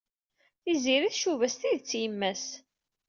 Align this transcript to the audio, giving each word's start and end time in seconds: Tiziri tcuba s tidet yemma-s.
Tiziri 0.63 1.09
tcuba 1.15 1.45
s 1.53 1.55
tidet 1.59 1.91
yemma-s. 2.01 2.45